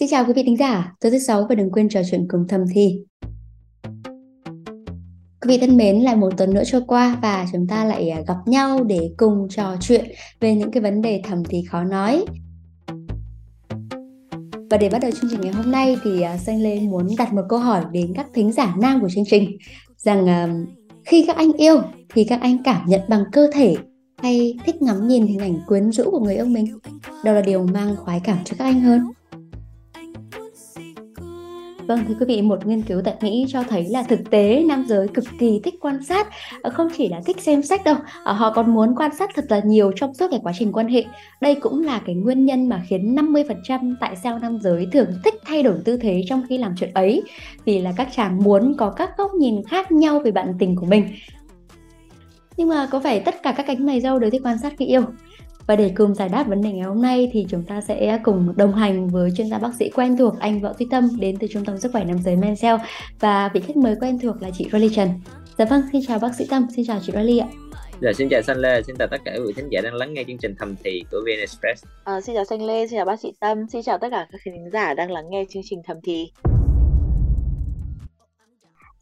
[0.00, 2.48] Xin chào quý vị thính giả, tôi thứ sáu và đừng quên trò chuyện cùng
[2.48, 3.00] thầm thi.
[5.40, 8.20] Quý vị thân mến, lại một tuần nữa trôi qua và chúng ta lại à,
[8.28, 10.04] gặp nhau để cùng trò chuyện
[10.40, 12.24] về những cái vấn đề thầm thì khó nói.
[14.70, 17.34] Và để bắt đầu chương trình ngày hôm nay thì à, Xanh Lê muốn đặt
[17.34, 19.56] một câu hỏi đến các thính giả nam của chương trình
[19.96, 20.48] rằng à,
[21.04, 21.82] khi các anh yêu
[22.14, 23.76] thì các anh cảm nhận bằng cơ thể
[24.22, 26.66] hay thích ngắm nhìn hình ảnh quyến rũ của người yêu mình?
[27.24, 29.00] Đâu là điều mang khoái cảm cho các anh hơn?
[31.90, 34.84] Vâng, thưa quý vị, một nghiên cứu tại Mỹ cho thấy là thực tế nam
[34.88, 36.28] giới cực kỳ thích quan sát,
[36.62, 37.94] ờ, không chỉ là thích xem sách đâu,
[38.24, 40.88] ờ, họ còn muốn quan sát thật là nhiều trong suốt cái quá trình quan
[40.88, 41.04] hệ.
[41.40, 45.34] Đây cũng là cái nguyên nhân mà khiến 50% tại sao nam giới thường thích
[45.46, 47.22] thay đổi tư thế trong khi làm chuyện ấy,
[47.64, 50.86] vì là các chàng muốn có các góc nhìn khác nhau về bạn tình của
[50.86, 51.08] mình.
[52.56, 54.86] Nhưng mà có phải tất cả các cánh mày râu đều thích quan sát khi
[54.86, 55.02] yêu?
[55.70, 58.52] Và để cùng giải đáp vấn đề ngày hôm nay thì chúng ta sẽ cùng
[58.56, 61.46] đồng hành với chuyên gia bác sĩ quen thuộc anh Võ Duy Tâm đến từ
[61.46, 62.76] Trung tâm Sức khỏe Nam giới Mencell
[63.20, 65.08] và vị khách mời quen thuộc là chị Rolly Trần.
[65.58, 67.48] Dạ vâng, xin chào bác sĩ Tâm, xin chào chị Rolly ạ.
[68.02, 70.14] Dạ, xin chào Xanh Lê, xin chào tất cả quý vị thính giả đang lắng
[70.14, 71.84] nghe chương trình thầm thì của VN Express.
[72.04, 74.40] À, xin chào Xanh Lê, xin chào bác sĩ Tâm, xin chào tất cả các
[74.44, 76.30] khán giả đang lắng nghe chương trình thầm thì.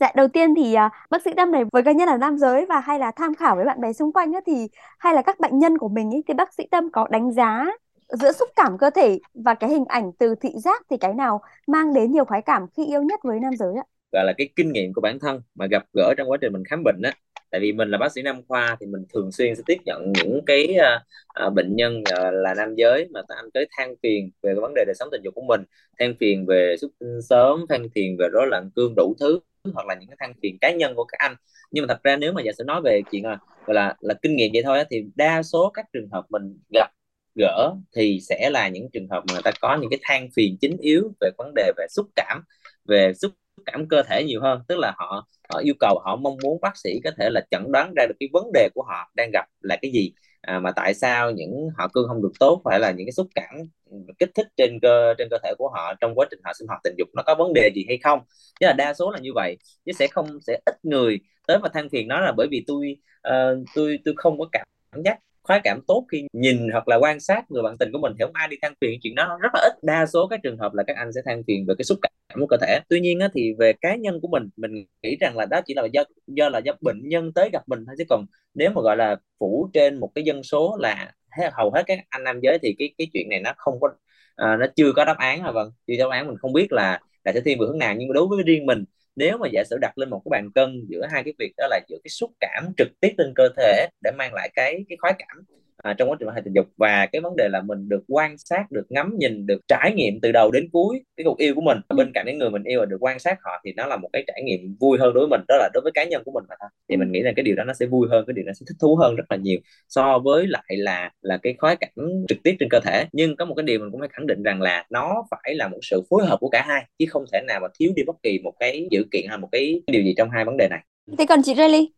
[0.00, 2.66] Dạ đầu tiên thì à, bác sĩ Tâm này với cá nhân là nam giới
[2.66, 4.68] và hay là tham khảo với bạn bè xung quanh ấy, thì
[4.98, 7.66] hay là các bệnh nhân của mình ấy, thì bác sĩ Tâm có đánh giá
[8.08, 11.40] giữa xúc cảm cơ thể và cái hình ảnh từ thị giác thì cái nào
[11.66, 13.84] mang đến nhiều khoái cảm khi yêu nhất với nam giới ạ?
[14.12, 16.64] Gọi là cái kinh nghiệm của bản thân mà gặp gỡ trong quá trình mình
[16.64, 17.12] khám bệnh á
[17.50, 20.12] tại vì mình là bác sĩ nam khoa thì mình thường xuyên sẽ tiếp nhận
[20.12, 24.30] những cái uh, uh, bệnh nhân uh, là nam giới mà anh tới than phiền
[24.42, 25.60] về cái vấn đề đời sống tình dục của mình
[25.98, 29.38] than phiền về xuất tinh sớm than phiền về rối loạn cương đủ thứ
[29.74, 31.36] hoặc là những cái thăng tiền cá nhân của các anh.
[31.70, 34.14] Nhưng mà thật ra nếu mà giả sử nói về chuyện là gọi là là
[34.22, 36.90] kinh nghiệm vậy thôi thì đa số các trường hợp mình gặp
[37.34, 40.56] gỡ thì sẽ là những trường hợp mà người ta có những cái than phiền
[40.60, 42.42] chính yếu về vấn đề về xúc cảm
[42.88, 43.32] về xúc
[43.66, 44.60] cảm cơ thể nhiều hơn.
[44.68, 47.72] Tức là họ, họ yêu cầu họ mong muốn bác sĩ có thể là chẩn
[47.72, 50.72] đoán ra được cái vấn đề của họ đang gặp là cái gì à, mà
[50.76, 52.60] tại sao những họ cương không được tốt?
[52.64, 53.54] Phải là những cái xúc cảm
[53.90, 56.68] ừ, kích thích trên cơ trên cơ thể của họ trong quá trình họ sinh
[56.68, 58.20] hoạt tình dục nó có vấn đề gì hay không?
[58.60, 59.56] Chứ là đa số là như vậy
[59.86, 62.96] chứ sẽ không sẽ ít người tới và than phiền nó là bởi vì tôi
[63.28, 64.66] uh, tôi tôi không có cảm
[65.04, 65.18] giác
[65.48, 68.24] khoái cảm tốt khi nhìn hoặc là quan sát người bạn tình của mình thì
[68.24, 69.72] không ai đi than phiền chuyện đó rất là ít.
[69.84, 72.40] Đa số các trường hợp là các anh sẽ than phiền về cái xúc cảm
[72.40, 72.80] của cơ thể.
[72.88, 75.74] Tuy nhiên á, thì về cá nhân của mình mình nghĩ rằng là đó chỉ
[75.74, 78.82] là do do là do bệnh nhân tới gặp mình thôi chứ còn nếu mà
[78.82, 81.12] gọi là phủ trên một cái dân số là
[81.52, 83.88] hầu hết các anh nam giới thì cái cái chuyện này nó không có
[84.36, 85.72] à, nó chưa có đáp án là vâng.
[85.86, 87.94] Chưa đáp án mình không biết là là sẽ thiên về hướng nào.
[87.98, 88.84] Nhưng mà đối với riêng mình
[89.18, 91.66] nếu mà giả sử đặt lên một cái bàn cân giữa hai cái việc đó
[91.70, 94.96] là giữa cái xúc cảm trực tiếp trên cơ thể để mang lại cái cái
[95.00, 95.44] khoái cảm
[95.82, 96.66] à, trong quá trình quan hệ tình dục.
[96.76, 100.20] Và cái vấn đề là mình được quan sát được ngắm nhìn được trải nghiệm
[100.22, 101.78] từ đầu đến cuối cái cuộc yêu của mình.
[101.88, 101.96] Ừ.
[101.96, 104.08] bên cạnh những người mình yêu và được quan sát họ thì nó là một
[104.12, 106.30] cái trải nghiệm vui hơn đối với mình đó là đối với cá nhân của
[106.32, 106.68] mình mà thôi.
[106.88, 108.64] Thì mình nghĩ rằng cái điều đó nó sẽ vui hơn cái điều đó sẽ
[108.68, 111.90] thích thú hơn rất là nhiều so với lại là là cái khoái cảm
[112.28, 113.04] trực tiếp trên cơ thể.
[113.12, 115.68] Nhưng có một cái điều mình cũng phải khẳng định rằng là nó phải là
[115.68, 118.16] một sự phối hợp của cả hai chứ không thể nào mà thiếu đi bất
[118.22, 120.80] kỳ một cái dữ kiện hay một cái điều gì trong hai vấn đề này
[121.18, 121.92] Thế còn chị Riley,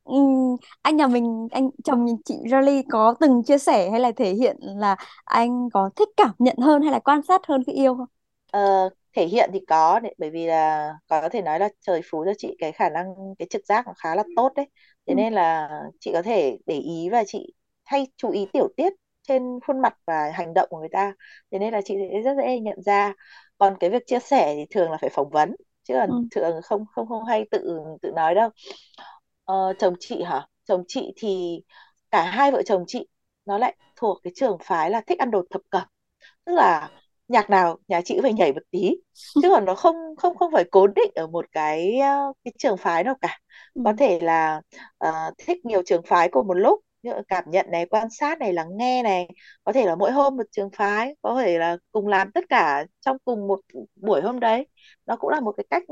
[0.83, 4.57] anh nhà mình, anh chồng chị Riley có từng chia sẻ hay là thể hiện
[4.61, 8.07] là anh có thích cảm nhận hơn hay là quan sát hơn khi yêu không?
[8.51, 12.25] Ờ, thể hiện thì có đấy, bởi vì là có thể nói là trời phú
[12.27, 13.07] cho chị cái khả năng
[13.39, 14.67] cái trực giác nó khá là tốt đấy.
[15.07, 15.15] Thế Ừ.
[15.15, 15.69] nên là
[16.01, 17.55] chị có thể để ý và chị
[17.85, 18.93] hay chú ý tiểu tiết
[19.29, 21.13] trên khuôn mặt và hành động của người ta.
[21.51, 23.13] Thế nên là chị sẽ rất dễ nhận ra.
[23.59, 25.55] Còn cái việc chia sẻ thì thường là phải phỏng vấn
[25.91, 26.15] chứ còn Ừ.
[26.31, 28.51] thường không không không hay tự tự nói đâu.
[29.45, 30.47] Ờ, chồng chị hả?
[30.65, 31.61] Chồng chị thì
[32.11, 33.09] cả hai vợ chồng chị
[33.47, 35.83] nó lại thuộc cái trường phái là thích ăn đồ thập cẩm.
[36.45, 36.91] Tức là
[37.29, 38.91] nhạc nào nhà chị cũng phải nhảy một tí.
[39.39, 42.77] Chứ còn nó không không không phải cố định ở một cái ờ, cái trường
[42.77, 43.39] phái nào cả.
[43.75, 43.83] Ừ.
[43.83, 44.63] có thể là
[44.99, 48.53] ờ, thích nhiều trường phái cùng một lúc như cảm nhận này quan sát này
[48.53, 49.29] lắng nghe này
[49.65, 52.85] có thể là mỗi hôm một trường phái có thể là cùng làm tất cả
[53.01, 53.61] trong cùng một
[53.97, 54.67] buổi hôm đấy
[55.07, 55.83] nó cũng là một cái cách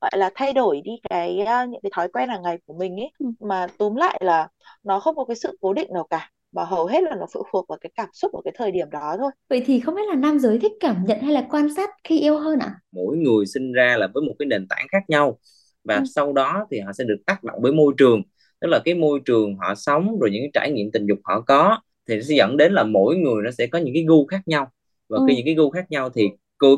[0.00, 1.36] gọi là thay đổi đi cái
[1.68, 3.26] những cái thói quen hàng ngày của mình ấy Ừ.
[3.40, 4.48] mà túm lại là
[4.82, 7.42] nó không có cái sự cố định nào cả và hầu hết là nó phụ
[7.52, 10.02] thuộc vào cái cảm xúc của cái thời điểm đó thôi Vậy thì không biết
[10.08, 12.74] là nam giới thích cảm nhận hay là quan sát khi yêu hơn ạ?
[12.92, 15.38] mỗi người sinh ra là với một cái nền tảng khác nhau
[15.84, 16.04] và Ừ.
[16.04, 18.22] sau đó thì họ sẽ được tác động bởi môi trường
[18.60, 21.40] tức là cái môi trường họ sống rồi những cái trải nghiệm tình dục họ
[21.40, 21.78] có
[22.08, 24.40] thì nó sẽ dẫn đến là mỗi người nó sẽ có những cái gu khác
[24.46, 24.70] nhau.
[25.08, 25.24] Và Ừ.
[25.26, 26.28] khi những cái gu khác nhau thì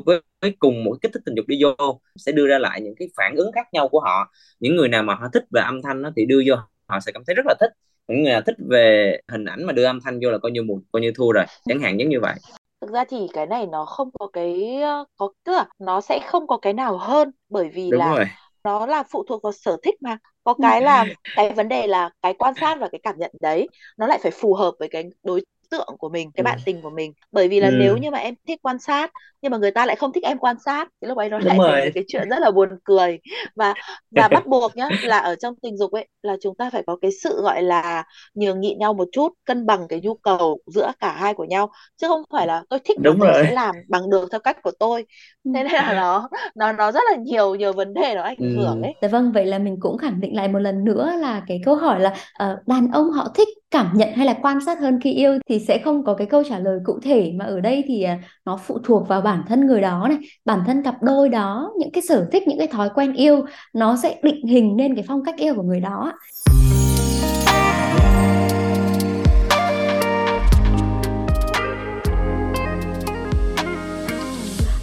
[0.06, 2.94] với, với cùng một kích thích tình dục đi vô sẽ đưa ra lại những
[2.99, 4.32] cái phản ứng khác nhau của họ.
[4.61, 6.55] Những người nào mà họ thích về âm thanh đó, thì đưa vô
[6.87, 7.70] họ sẽ cảm thấy rất là thích.
[8.08, 10.62] Những người nào thích về hình ảnh mà đưa âm thanh vô là coi như
[10.62, 11.44] một coi như thua rồi.
[11.67, 12.34] Chẳng hạn giống như vậy.
[12.81, 16.20] Thực ra thì cái này nó không có cái ờ, có tức là nó sẽ
[16.26, 17.31] không có cái nào hơn.
[17.49, 18.25] Bởi vì đúng là rồi.
[18.64, 22.11] nó là phụ thuộc vào sở thích mà có cái là cái vấn đề là
[22.23, 25.05] cái quan sát và cái cảm nhận đấy nó lại phải phù hợp với cái
[25.23, 25.43] đối
[25.73, 26.45] tượng của mình cái ừ.
[26.45, 27.15] bạn tình của mình.
[27.33, 27.73] Bởi vì là Ừ.
[27.73, 30.39] nếu như mà em thích quan sát nhưng mà người ta lại không thích em
[30.39, 33.21] quan sát thì lúc ấy nó đúng lại cái chuyện rất là buồn cười.
[33.57, 33.75] Và
[34.11, 36.97] và bắt buộc nhá là ở trong tình dục ấy là chúng ta phải có
[37.03, 38.05] cái sự gọi là
[38.35, 41.71] nhường nhịn nhau một chút cân bằng cái nhu cầu giữa cả hai của nhau.
[41.97, 43.43] Chứ không phải là tôi thích đúng tôi rồi.
[43.43, 45.07] sẽ làm bằng được theo cách của tôi.
[45.45, 48.45] Thế nên là nó nó nó rất là nhiều nhiều vấn đề nó ảnh ừ.
[48.57, 48.95] hưởng ấy.
[49.01, 51.75] Dạ vâng, vậy là mình cũng khẳng định lại một lần nữa là cái câu
[51.77, 55.13] hỏi là ờ, đàn ông họ thích cảm nhận hay là quan sát hơn khi
[55.13, 58.03] yêu thì sẽ không có cái câu trả lời cụ thể mà ở đây thì
[58.03, 61.73] à, nó phụ thuộc vào bản thân người đó này, bản thân cặp đôi đó,
[61.79, 65.05] những cái sở thích, những cái thói quen yêu nó sẽ định hình nên cái
[65.09, 66.13] phong cách yêu của người đó.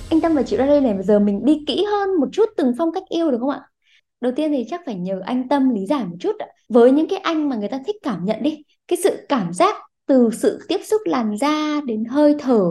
[0.10, 2.50] Anh Tâm và chị ra đây này bây giờ mình đi kỹ hơn một chút
[2.58, 3.62] từng phong cách yêu được không ạ?
[4.22, 6.48] Đầu tiên thì chắc phải nhờ anh Tâm lý giải một chút ạ.
[6.70, 9.76] Với những cái anh mà người ta thích cảm nhận đi, cái sự cảm giác
[10.08, 12.62] từ sự tiếp xúc làn da đến hơi thở.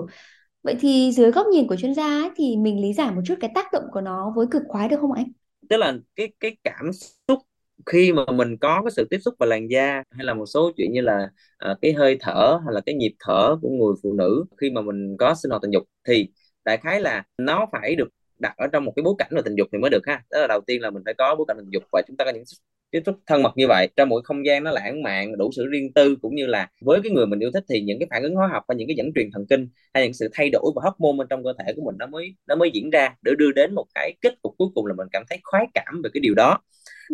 [0.62, 3.35] Vậy thì dưới góc nhìn của chuyên gia ấy, thì mình lý giải một chút
[3.41, 5.32] cái tác động của nó với cực khoái được không anh?
[5.69, 7.38] tức là cái cái cảm xúc
[7.87, 10.73] khi mà mình có cái sự tiếp xúc vào làn da hay là một số
[10.76, 11.31] chuyện như là
[11.73, 14.81] uh, cái hơi thở hay là cái nhịp thở của người phụ nữ khi mà
[14.81, 16.29] mình có sinh hoạt tình dục thì
[16.64, 19.55] đại khái là nó phải được đặt ở trong một cái bối cảnh về tình
[19.55, 21.56] dục thì mới được ha đó là đầu tiên là mình phải có bối cảnh
[21.59, 22.44] tình dục và chúng ta có những
[22.90, 25.67] tiếp xúc thân mật như vậy trong một không gian nó lãng mạn đủ sự
[25.67, 28.23] riêng tư cũng như là với cái người mình yêu thích thì những cái phản
[28.23, 30.73] ứng hóa học và những cái dẫn truyền thần kinh hay những sự thay đổi
[30.76, 33.32] và hormone bên trong cơ thể của mình nó mới nó mới diễn ra để
[33.38, 36.11] đưa đến một cái kết cục cuối cùng là mình cảm thấy khoái cảm về
[36.14, 36.58] cái điều đó.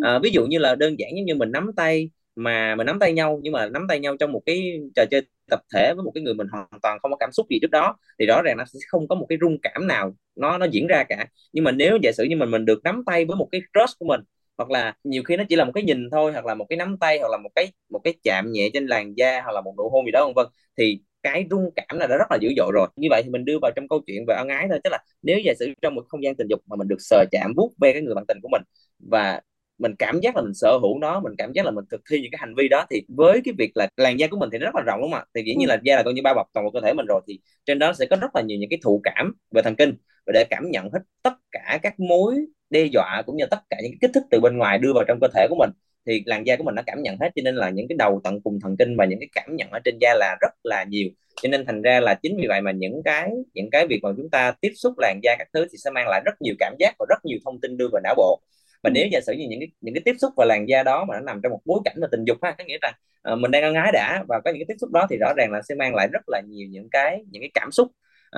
[0.01, 2.99] À, ví dụ như là đơn giản giống như mình nắm tay mà mình nắm
[2.99, 6.03] tay nhau nhưng mà nắm tay nhau trong một cái trò chơi tập thể với
[6.03, 8.41] một cái người mình hoàn toàn không có cảm xúc gì trước đó thì rõ
[8.41, 11.27] ràng nó sẽ không có một cái rung cảm nào nó nó diễn ra cả.
[11.53, 13.99] Nhưng mà nếu giả sử như mình mình được nắm tay với một cái crush
[13.99, 14.21] của mình
[14.57, 16.77] hoặc là nhiều khi nó chỉ là một cái nhìn thôi, hoặc là một cái
[16.77, 19.61] nắm tay, hoặc là một cái một cái chạm nhẹ trên làn da, hoặc là
[19.61, 20.45] một nụ hôn gì đó, vân vân.
[20.77, 22.87] Thì cái rung cảm là đã rất là dữ dội rồi.
[22.95, 24.79] Như vậy thì mình đưa vào trong câu chuyện về ân ái thôi.
[24.83, 27.25] Tức là nếu giả sử trong một không gian tình dục mà mình được sờ
[27.31, 28.61] chạm vuốt ve cái người bạn tình của mình
[28.99, 29.41] và
[29.77, 32.21] mình cảm giác là mình sở hữu nó, mình cảm giác là mình thực thi
[32.21, 34.57] những cái hành vi đó, thì với cái việc là làn da của mình thì
[34.57, 35.25] nó rất là rộng đúng không ạ.
[35.35, 37.05] Thì dĩ nhiên là da là coi như bao bọc toàn bộ cơ thể mình
[37.09, 39.75] rồi, thì trên đó sẽ có rất là nhiều những cái thụ cảm về thần
[39.75, 39.93] kinh
[40.25, 43.77] và để cảm nhận hết tất cả các mối đe dọa cũng như tất cả
[43.83, 45.69] những kích thích từ bên ngoài đưa vào trong cơ thể của mình
[46.07, 47.29] thì làn da của mình nó cảm nhận hết.
[47.35, 49.69] Cho nên là những cái đầu tận cùng thần kinh và những cái cảm nhận
[49.71, 51.07] ở trên da là rất là nhiều.
[51.41, 54.09] Cho nên thành ra là chính vì vậy mà những cái những cái việc mà
[54.17, 56.75] chúng ta tiếp xúc làn da các thứ thì sẽ mang lại rất nhiều cảm
[56.79, 58.41] giác và rất nhiều thông tin đưa vào não bộ.
[58.83, 61.05] Và nếu giả sử như những cái những cái tiếp xúc vào làn da đó
[61.05, 62.93] mà nó nằm trong một bối cảnh là tình dục ha có nghĩa là
[63.33, 65.33] uh, mình đang ân ái đã và có những cái tiếp xúc đó thì rõ
[65.37, 67.87] ràng là sẽ mang lại rất là nhiều những cái những cái cảm xúc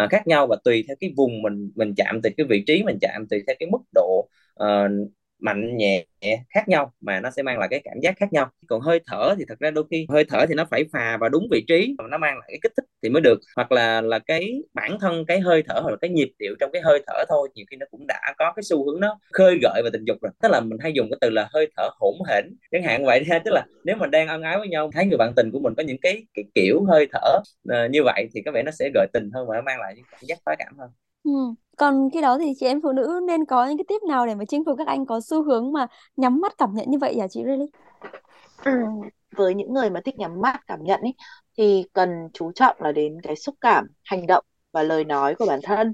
[0.03, 2.83] uh, khác nhau và tùy theo cái vùng mình mình chạm từ cái vị trí
[2.83, 4.29] mình chạm tùy theo cái mức độ
[4.63, 6.05] uh, mạnh nhẹ
[6.49, 8.49] khác nhau mà nó sẽ mang lại cái cảm giác khác nhau.
[8.67, 11.29] Còn hơi thở thì thật ra đôi khi hơi thở thì nó phải phà vào
[11.29, 13.39] đúng vị trí và nó mang lại cái kích thích thì mới được.
[13.55, 16.71] Hoặc là là cái bản thân cái hơi thở hoặc là cái nhịp điệu trong
[16.73, 19.59] cái hơi thở thôi nhiều khi nó cũng đã có cái xu hướng nó khơi
[19.61, 20.31] gợi về tình dục rồi.
[20.41, 23.23] Tức là mình hay dùng cái từ là hơi thở hỗn hển chẳng hạn vậy
[23.29, 25.59] ha tức là nếu mình đang ân ái với nhau thấy người bạn tình của
[25.59, 28.71] mình có những cái cái kiểu hơi thở uh, như vậy thì có vẻ nó
[28.71, 30.89] sẽ gợi tình hơn và nó mang lại những cảm giác khoái cảm hơn.
[31.23, 31.31] Ừ.
[31.77, 34.35] Còn khi đó thì chị em phụ nữ nên có những cái tip nào để
[34.35, 37.19] mà chinh phục các anh có xu hướng mà nhắm mắt cảm nhận như vậy
[37.19, 37.65] hả chị Lily?
[38.65, 38.71] Ừ.
[39.35, 41.13] Với những người mà thích nhắm mắt cảm nhận ấy
[41.57, 45.45] thì cần chú trọng là đến cái xúc cảm, hành động và lời nói của
[45.45, 45.93] bản thân.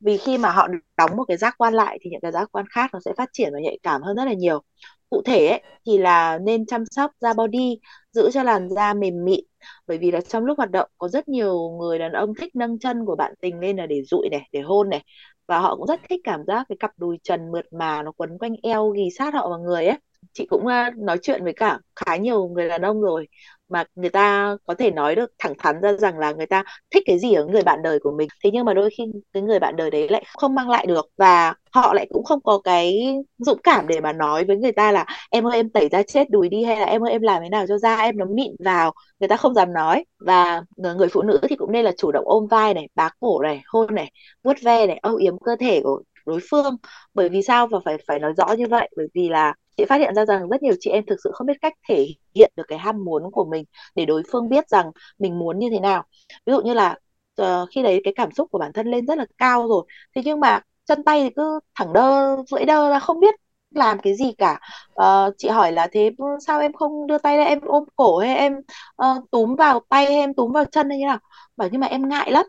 [0.00, 2.66] Vì khi mà họ đóng một cái giác quan lại thì những cái giác quan
[2.70, 4.62] khác nó sẽ phát triển và nhạy cảm hơn rất là nhiều.
[5.10, 7.78] Cụ thể ấy, thì là nên chăm sóc da body,
[8.12, 9.40] giữ cho làn da mềm mịn.
[9.86, 12.78] Bởi vì là trong lúc hoạt động có rất nhiều người đàn ông thích nâng
[12.78, 15.04] chân của bạn tình lên là để dụi này, để hôn này.
[15.46, 18.38] Và họ cũng rất thích cảm giác cái cặp đùi trần mượt mà nó quấn
[18.38, 19.98] quanh eo ghì sát họ vào người ấy
[20.32, 23.28] chị cũng ờ, nói chuyện với cả khá nhiều người đàn ông rồi,
[23.68, 27.02] mà người ta có thể nói được thẳng thắn ra rằng là người ta thích
[27.06, 28.28] cái gì ở người bạn đời của mình.
[28.44, 31.06] Thế nhưng mà đôi khi cái người bạn đời đấy lại không mang lại được
[31.16, 34.92] và họ lại cũng không có cái dũng cảm để mà nói với người ta
[34.92, 37.42] là em ơi, em tẩy da chết đùi đi hay là em ơi, em làm
[37.42, 40.04] thế nào cho da em nó mịn vào người ta không dám nói.
[40.18, 43.42] Và người phụ nữ thì cũng nên là chủ động ôm vai này, bá cổ
[43.42, 44.10] này, hôn này,
[44.44, 46.76] vuốt ve này, âu yếm cơ thể của đối phương.
[47.14, 47.66] Bởi vì sao?
[47.66, 50.48] Và phải phải nói rõ như vậy, bởi vì là chị phát hiện ra rằng
[50.48, 53.30] rất nhiều chị em thực sự không biết cách thể hiện được cái ham muốn
[53.32, 53.64] của mình
[53.94, 56.04] để đối phương biết rằng mình muốn như thế nào.
[56.46, 56.98] Ví dụ như là
[57.42, 60.22] uh, khi đấy cái cảm xúc của bản thân lên rất là cao rồi thế
[60.24, 63.34] nhưng mà chân tay thì cứ thẳng đơ duỗi đơ là không biết
[63.70, 64.60] làm cái gì cả.
[65.02, 66.10] Uh, chị hỏi là thế
[66.46, 68.56] sao em không đưa tay ra em ôm cổ hay em
[69.02, 71.18] uh, túm vào tay hay em túm vào chân hay như nào?
[71.56, 72.46] Bảo nhưng mà em ngại lắm.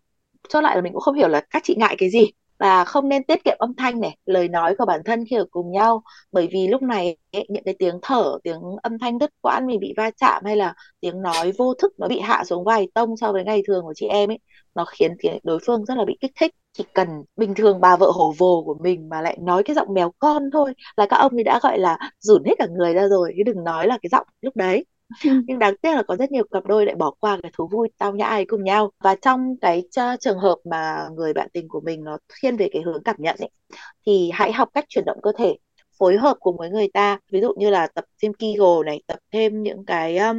[0.49, 3.09] Cho lại là mình cũng không hiểu là các chị ngại cái gì và không
[3.09, 6.03] nên tiết kiệm âm thanh này lời nói của bản thân khi ở cùng nhau.
[6.31, 9.79] Bởi vì lúc này ấy, những cái tiếng thở tiếng âm thanh đứt quãng mình
[9.79, 13.17] bị va chạm hay là tiếng nói vô thức nó bị hạ xuống vài tông
[13.17, 14.39] so với ngày thường của chị em ấy
[14.75, 15.11] nó khiến
[15.43, 16.51] đối phương rất là bị kích thích.
[16.73, 19.93] Chỉ cần bình thường bà vợ hổ vồ của mình mà lại nói cái giọng
[19.93, 23.07] mèo con thôi là các ông ấy đã gọi là rủn hết cả người ra
[23.07, 24.85] rồi chứ đừng nói là cái giọng lúc đấy.
[25.47, 27.89] nhưng đáng tiếc là có rất nhiều cặp đôi lại bỏ qua cái thú vui
[27.97, 28.91] tao nhã ấy cùng nhau.
[29.03, 32.69] Và trong cái ờ, trường hợp mà người bạn tình của mình nó thiên về
[32.71, 33.49] cái hướng cảm nhận ấy
[34.05, 35.55] thì hãy học cách chuyển động cơ thể
[35.99, 37.19] phối hợp cùng với người ta.
[37.31, 40.37] Ví dụ như là tập thêm Kegel này tập thêm những cái um,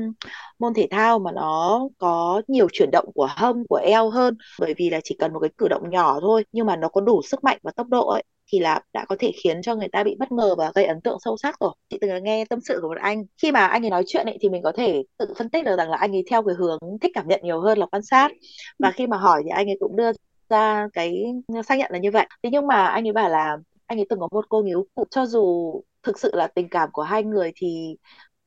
[0.59, 4.37] môn thể thao mà nó có nhiều chuyển động của hông của eo hơn.
[4.61, 7.01] Bởi vì là chỉ cần một cái cử động nhỏ thôi nhưng mà nó có
[7.01, 9.89] đủ sức mạnh và tốc độ ấy thì là đã có thể khiến cho người
[9.89, 11.73] ta bị bất ngờ và gây ấn tượng sâu sắc rồi.
[11.91, 14.39] Chị từng nghe tâm sự của một anh khi mà anh ấy nói chuyện ấy,
[14.41, 16.79] thì mình có thể tự phân tích được rằng là anh ấy theo cái hướng
[17.01, 18.31] thích cảm nhận nhiều hơn là quan sát.
[18.79, 20.11] Và khi mà hỏi thì anh ấy cũng đưa
[20.49, 21.25] ra cái
[21.69, 22.27] xác nhận là như vậy.
[22.43, 25.05] Thế nhưng mà anh ấy bảo là anh ấy từng có một cô nghiếu cụ
[25.11, 25.73] cho dù
[26.03, 27.97] thực sự là tình cảm của hai người thì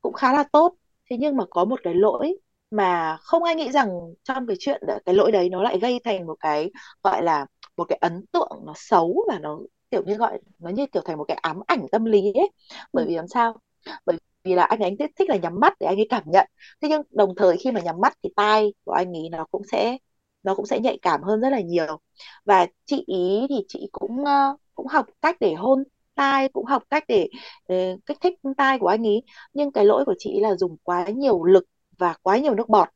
[0.00, 0.74] cũng khá là tốt.
[1.10, 2.34] Thế nhưng mà có một cái lỗi
[2.70, 3.88] mà không ai nghĩ rằng
[4.24, 6.70] trong cái chuyện cái lỗi đấy nó lại gây thành một cái
[7.02, 9.58] gọi là một cái ấn tượng nó xấu và nó
[9.90, 12.50] kiểu như gọi nó như kiểu thành một cái ám ảnh tâm lý ấy.
[12.92, 13.08] Bởi ừ.
[13.08, 13.56] vì làm sao?
[14.06, 16.46] Bởi vì là anh ấy thích, thích là nhắm mắt để anh ấy cảm nhận.
[16.82, 19.62] Thế nhưng đồng thời khi mà nhắm mắt thì tai của anh ấy nó cũng
[19.72, 19.98] sẽ
[20.42, 22.00] nó cũng sẽ nhạy cảm hơn rất là nhiều.
[22.44, 26.82] Và chị ý thì chị cũng uh, cũng học cách để hôn tai cũng học
[26.90, 27.28] cách để
[27.72, 29.22] uh, kích thích tai của anh ấy.
[29.52, 31.64] Nhưng cái lỗi của chị là dùng quá nhiều lực
[31.98, 32.88] và quá nhiều nước bọt.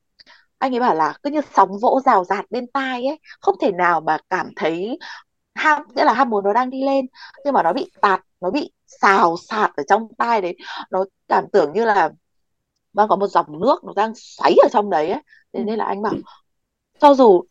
[0.58, 3.72] Anh ấy bảo là cứ như sóng vỗ rào rạt bên tai ấy không thể
[3.72, 4.98] nào mà cảm thấy
[5.54, 7.06] ham nghĩa là ham muốn nó đang đi lên
[7.44, 10.56] nhưng mà nó bị tạt nó bị xào sạt ở trong tai đấy
[10.90, 12.10] nó cảm tưởng như là
[12.92, 15.22] đang có một dòng nước nó đang xoáy ở trong đấy ấy.
[15.52, 16.14] thế nên là anh bảo
[17.00, 17.42] cho dù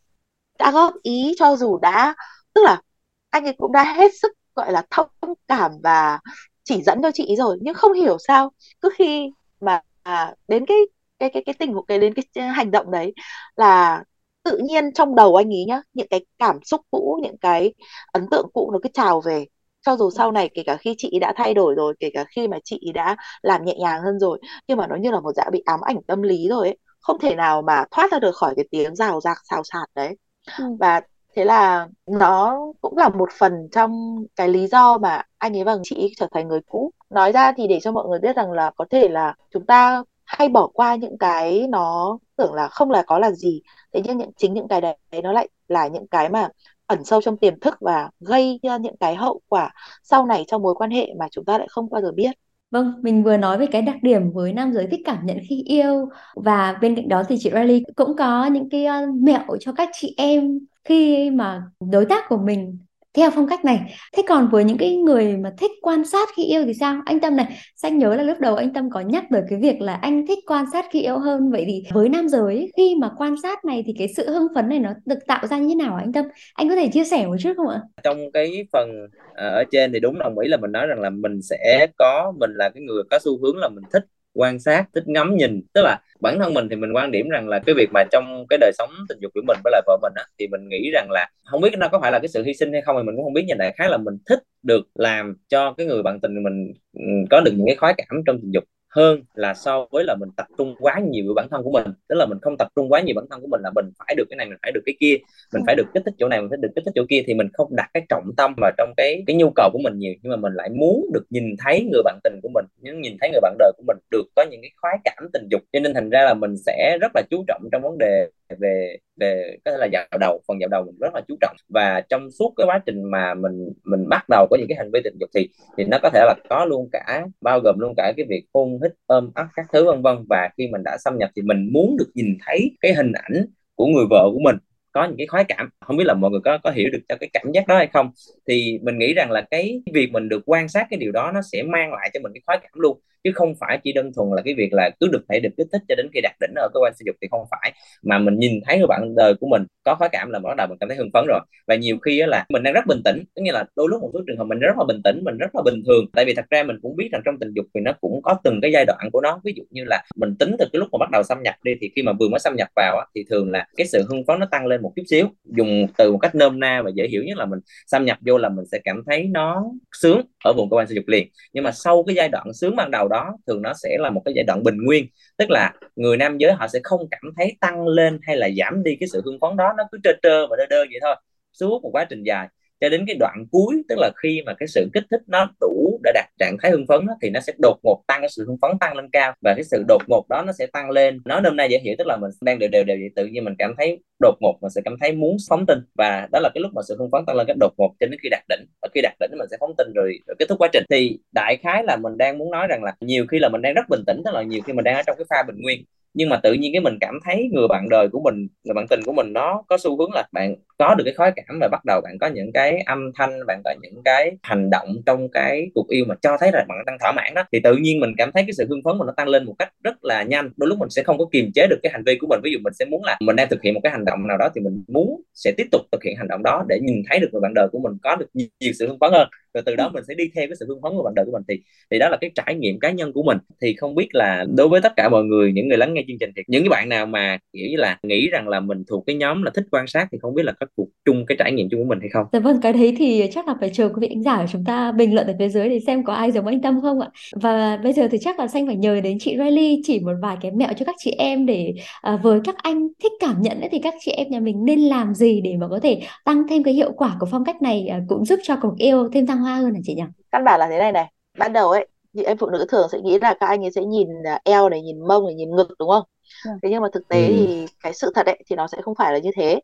[0.59, 2.15] đã góp ý cho dù đã
[2.53, 2.81] tức là
[3.29, 5.07] anh ấy cũng đã hết sức gọi là thông
[5.47, 6.19] cảm và
[6.63, 9.31] chỉ dẫn cho chị rồi nhưng không hiểu sao cứ khi
[9.61, 10.77] mà à, đến cái
[11.19, 13.13] cái cái cái tình huống cái đến cái hành động đấy
[13.55, 14.03] là
[14.43, 17.73] tự nhiên trong đầu anh ý nhá những cái cảm xúc cũ những cái
[18.11, 19.45] ấn tượng cũ nó cứ trào về.
[19.85, 22.47] Cho dù sau này kể cả khi chị đã thay đổi rồi kể cả khi
[22.47, 25.51] mà chị đã làm nhẹ nhàng hơn rồi nhưng mà nó như là một dạng
[25.51, 26.77] bị ám ảnh tâm lý rồi ấy.
[26.99, 30.17] Không thể nào mà thoát ra được khỏi cái tiếng rào rạc xào xạc đấy.
[30.59, 30.65] Ừ.
[30.79, 31.01] và
[31.35, 35.77] thế là nó cũng là một phần trong cái lý do mà anh ấy và
[35.83, 36.91] chị trở thành người cũ.
[37.09, 40.03] Nói ra thì để cho mọi người biết rằng là có thể là chúng ta
[40.37, 43.61] hay bỏ qua những cái nó tưởng là không là có là gì.
[43.93, 46.49] Thế nhưng những chính những cái đấy nó lại là những cái mà
[46.85, 49.69] ẩn sâu trong tiềm thức và gây ra những cái hậu quả
[50.03, 52.31] sau này trong mối quan hệ mà chúng ta lại không bao giờ biết.
[52.71, 55.63] Vâng, mình vừa nói về cái đặc điểm với nam giới thích cảm nhận khi
[55.65, 56.09] yêu.
[56.35, 59.89] Và bên cạnh đó thì chị Riley cũng có những cái ờ, mẹo cho các
[59.93, 62.77] chị em khi mà đối tác của mình
[63.13, 63.95] theo phong cách này.
[64.13, 67.01] Thế còn với những cái người mà thích quan sát khi yêu thì sao?
[67.05, 69.81] Anh Tâm này xanh nhớ là lúc đầu anh Tâm có nhắc tới cái việc
[69.81, 71.51] là anh thích quan sát khi yêu hơn.
[71.51, 74.69] Vậy thì với nam giới, khi mà quan sát này thì cái sự hưng phấn
[74.69, 76.25] này nó được tạo ra như thế nào anh Tâm?
[76.53, 77.81] Anh có thể chia sẻ một chút không ạ?
[78.03, 78.89] Trong cái phần
[79.35, 82.33] à, ở trên thì đúng, đồng ý là mình nói rằng là mình sẽ có,
[82.39, 85.61] mình là cái người có xu hướng là mình thích quan sát, thích ngắm nhìn.
[85.73, 88.45] Tức là bản thân mình thì mình quan điểm rằng là cái việc mà trong
[88.49, 90.91] cái đời sống tình dục của mình với lại vợ mình á, thì mình nghĩ
[90.93, 93.03] rằng là không biết nó có phải là cái sự hy sinh hay không thì
[93.03, 96.03] mình cũng không biết nhưng đại khái là mình thích được làm cho cái người
[96.03, 98.63] bạn tình mình ừ, có được những cái khoái cảm trong tình dục
[98.95, 101.87] hơn là so với là mình tập trung quá nhiều vào bản thân của mình.
[102.09, 104.15] Tức là mình không tập trung quá nhiều bản thân của mình là mình phải
[104.17, 105.17] được cái này, mình phải được cái kia,
[105.53, 107.33] mình phải được kích thích chỗ này, mình phải được kích thích chỗ kia, thì
[107.33, 110.13] mình không đặt cái trọng tâm vào trong cái cái nhu cầu của mình nhiều.
[110.21, 113.17] Nhưng mà mình lại muốn được nhìn thấy người bạn tình của mình những nhìn
[113.21, 115.61] thấy người bạn đời của mình được có những cái khoái cảm tình dục.
[115.73, 118.29] Cho nên thành ra là mình sẽ rất là chú trọng trong vấn đề
[118.59, 121.55] về về có thể là dạo đầu, phần dạo đầu mình rất là chú trọng.
[121.69, 124.91] Và trong suốt cái quá trình mà mình mình bắt đầu có những cái hành
[124.93, 127.93] vi tình dục thì thì nó có thể là có luôn cả, bao gồm luôn
[127.97, 130.17] cả cái việc hôn, hít, ôm ấp các thứ, vân vân.
[130.29, 133.45] Và khi mình đã xâm nhập thì mình muốn được nhìn thấy cái hình ảnh
[133.75, 134.55] của người vợ của mình
[134.91, 135.69] có những cái khoái cảm.
[135.79, 137.87] Không biết là mọi người có có hiểu được cho cái cảm giác đó hay
[137.93, 138.11] không?
[138.47, 141.41] Thì mình nghĩ rằng là cái việc mình được quan sát cái điều đó nó
[141.51, 144.29] sẽ mang lại cho mình cái khoái cảm luôn chứ không phải chỉ đơn thuần
[144.35, 146.53] là cái việc là cứ được thể được kích thích cho đến khi đạt đỉnh
[146.55, 147.73] ở cơ quan sinh dục thì không phải.
[148.03, 150.67] Mà mình nhìn thấy người bạn đời của mình có khoái cảm là bắt đầu
[150.67, 151.39] mình cảm thấy hưng phấn rồi.
[151.67, 154.09] Và nhiều khi là mình đang rất bình tĩnh tức nghĩa là đôi lúc một
[154.13, 156.05] số trường hợp mình rất là bình tĩnh, mình rất là bình thường.
[156.13, 158.35] Tại vì thật ra mình cũng biết rằng trong tình dục thì nó cũng có
[158.43, 159.41] từng cái giai đoạn của nó.
[159.43, 161.71] Ví dụ như là mình tính từ cái lúc mà bắt đầu xâm nhập đi,
[161.81, 164.25] thì khi mà vừa mới xâm nhập vào á, thì thường là cái sự hưng
[164.25, 165.27] phấn nó tăng lên một chút xíu.
[165.45, 168.37] Dùng từ một cách nôm na và dễ hiểu nhất là mình xâm nhập vô
[168.37, 169.63] là mình sẽ cảm thấy nó
[170.01, 171.27] sướng ở vùng cơ quan sinh dục liền.
[171.53, 174.21] Nhưng mà sau cái giai đoạn sướng ban đầu đó, thường nó sẽ là một
[174.25, 175.07] cái giai đoạn bình nguyên.
[175.37, 178.83] Tức là người nam giới họ sẽ không cảm thấy tăng lên hay là giảm
[178.83, 181.15] đi cái sự hưng phấn đó nó cứ trơ trơ và đơ đơ vậy thôi
[181.53, 182.47] suốt một quá trình dài.
[182.81, 185.99] Cho đến cái đoạn cuối tức là khi mà cái sự kích thích nó đủ
[186.03, 188.45] để đạt trạng thái hưng phấn đó, thì nó sẽ đột ngột tăng cái sự
[188.47, 191.21] hưng phấn tăng lên cao và cái sự đột ngột đó nó sẽ tăng lên.
[191.25, 193.43] Nó nôm na dễ hiểu tức là mình đang đều đều đều vậy tự nhiên
[193.43, 195.79] mình cảm thấy đột ngột mình sẽ cảm thấy muốn phóng tinh.
[195.95, 198.07] Và đó là cái lúc mà sự hưng phấn tăng lên cái đột ngột cho
[198.07, 198.65] đến khi đạt đỉnh.
[198.81, 200.83] Và khi đạt đỉnh mình sẽ phóng tinh rồi, rồi kết thúc quá trình.
[200.89, 203.73] Thì đại khái là mình đang muốn nói rằng là nhiều khi là mình đang
[203.73, 205.83] rất bình tĩnh tức là nhiều khi mình đang ở trong cái pha bình nguyên
[206.13, 208.85] nhưng mà tự nhiên cái mình cảm thấy người bạn đời của mình, người bạn
[208.89, 211.67] tình của mình nó có xu hướng là bạn có được cái khoái cảm và
[211.71, 215.29] bắt đầu bạn có những cái âm thanh bạn có những cái hành động trong
[215.29, 217.99] cái cuộc yêu mà cho thấy là bạn đang thỏa mãn đó thì tự nhiên
[217.99, 220.23] mình cảm thấy cái sự hưng phấn mình nó tăng lên một cách rất là
[220.23, 220.49] nhanh.
[220.57, 222.51] Đôi lúc mình sẽ không có kiềm chế được cái hành vi của mình ví
[222.51, 224.49] dụ mình sẽ muốn là mình đang thực hiện một cái hành động nào đó
[224.55, 227.27] thì mình muốn sẽ tiếp tục thực hiện hành động đó để nhìn thấy được
[227.31, 229.27] người bạn đời của mình có được nhiều, nhiều sự hưng phấn hơn.
[229.53, 231.31] Rồi từ đó mình sẽ đi theo cái sự hưng phấn của bạn đời của
[231.31, 231.43] mình.
[231.47, 231.61] Thì
[231.91, 233.37] thì đó là cái trải nghiệm cá nhân của mình.
[233.61, 236.17] Thì không biết là đối với tất cả mọi người những người lắng nghe chương
[236.19, 239.03] trình thì những cái bạn nào mà kiểu như là nghĩ rằng là mình thuộc
[239.07, 241.51] cái nhóm là thích quan sát thì không biết là có cuộc chung cái trải
[241.51, 243.89] nghiệm chung của mình hay không Dạ vâng, cái đấy thì chắc là phải chờ
[243.89, 246.13] quý vị khán giả của chúng ta bình luận ở phía dưới để xem có
[246.13, 247.09] ai giống anh Tâm không ạ.
[247.41, 250.37] Và bây giờ thì chắc là Xanh phải nhờ đến chị Riley chỉ một vài
[250.41, 253.69] cái mẹo cho các chị em để à, với các anh thích cảm nhận ấy,
[253.71, 256.63] thì các chị em nhà mình nên làm gì để mà có thể tăng thêm
[256.63, 259.39] cái hiệu quả của phong cách này à, cũng giúp cho cuộc yêu thêm thăng
[259.39, 260.03] hoa hơn hả chị nhỉ?
[260.31, 261.05] căn bản là thế này này
[261.37, 263.81] ban đầu ấy chị em phụ nữ thường sẽ nghĩ là các anh ấy sẽ
[263.85, 266.03] nhìn à, eo này nhìn mông này nhìn ngực đúng không
[266.45, 266.57] Vâng.
[266.63, 267.33] thế nhưng mà thực tế ừ.
[267.35, 269.59] thì cái sự thật ấy thì nó sẽ không phải là như thế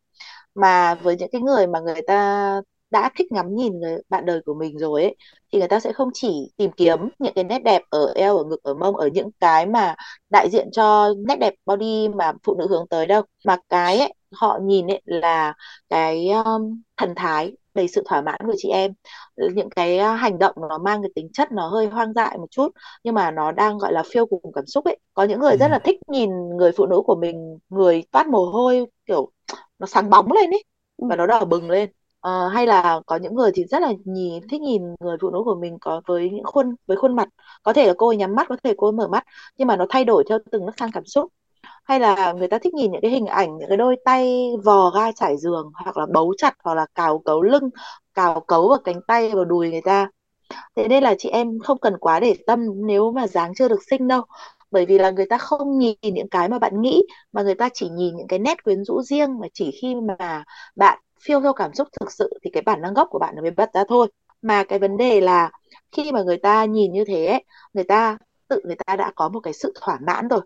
[0.56, 4.42] mà với những cái người mà người ta đã thích ngắm nhìn người bạn đời
[4.46, 5.16] của mình rồi ấy
[5.52, 8.44] thì người ta sẽ không chỉ tìm kiếm những cái nét đẹp ở eo ở
[8.44, 9.96] ngực ở mông ở những cái mà
[10.30, 13.22] đại diện cho nét đẹp body mà phụ nữ hướng tới đâu.
[13.46, 15.54] Mà cái ấy, họ nhìn ấy là
[15.90, 18.92] cái um, thần thái đầy sự thỏa mãn của chị em.
[19.54, 22.68] Những cái hành động nó mang cái tính chất nó hơi hoang dại một chút
[23.04, 24.98] nhưng mà nó đang gọi là phiêu cùng cảm xúc ấy.
[25.14, 25.58] Có những người Ừ.
[25.58, 29.32] rất là thích nhìn người phụ nữ của mình người toát mồ hôi kiểu
[29.80, 30.64] nó sáng bóng lên ấy
[30.98, 31.06] Ừ.
[31.10, 31.90] và nó đỏ bừng lên.
[32.20, 35.40] Ờ, hay là có những người thì rất là nhìn thích nhìn người phụ nữ
[35.46, 37.30] của mình có với những khuôn với khuôn mặt.
[37.64, 39.24] Có thể là cô ấy nhắm mắt có thể cô ấy mở mắt
[39.58, 41.32] nhưng mà nó thay đổi theo từng nấc thang cảm xúc.
[41.84, 44.90] Hay là người ta thích nhìn những cái hình ảnh những cái đôi tay vò
[44.92, 47.70] ga trải giường hoặc là bấu chặt hoặc là cào cấu lưng
[48.14, 50.10] cào cấu vào cánh tay vào đùi người ta.
[50.76, 53.80] Thế nên là chị em không cần quá để tâm nếu mà dáng chưa được
[53.90, 54.22] xinh đâu
[54.72, 57.02] bởi vì là người ta không nhìn những cái mà bạn nghĩ
[57.32, 60.44] mà người ta chỉ nhìn những cái nét quyến rũ riêng mà chỉ khi mà
[60.76, 63.42] bạn phiêu theo cảm xúc thực sự thì cái bản năng gốc của bạn nó
[63.42, 64.08] mới bật ra thôi.
[64.42, 65.50] Mà cái vấn đề là
[65.92, 69.30] khi mà người ta nhìn như thế ấy, người ta tự người ta đã có
[69.30, 70.42] một cái sự thỏa mãn rồi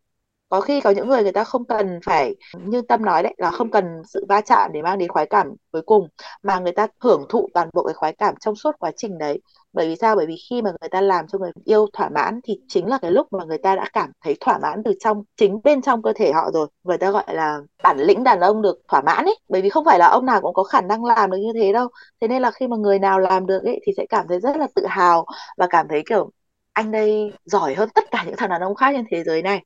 [0.53, 2.35] có khi có những người người ta không cần phải,
[2.65, 5.47] như Tâm nói đấy, là không cần sự va chạm để mang đến khoái cảm
[5.71, 6.07] cuối cùng,
[6.43, 9.41] mà người ta hưởng thụ toàn bộ cái khoái cảm trong suốt quá trình đấy.
[9.73, 10.15] Bởi vì sao?
[10.15, 12.97] Bởi vì khi mà người ta làm cho người yêu thỏa mãn thì chính là
[13.01, 16.01] cái lúc mà người ta đã cảm thấy thỏa mãn từ trong, chính bên trong
[16.01, 16.67] cơ thể họ rồi.
[16.83, 19.35] Người ta gọi là bản lĩnh đàn ông được thỏa mãn ấy.
[19.49, 21.73] Bởi vì không phải là ông nào cũng có khả năng làm được như thế
[21.73, 21.87] đâu.
[22.21, 24.57] Thế nên là khi mà người nào làm được ấy thì sẽ cảm thấy rất
[24.57, 25.25] là tự hào
[25.57, 26.31] và cảm thấy kiểu
[26.73, 29.63] anh đây giỏi hơn tất cả những thằng đàn ông khác trên thế giới này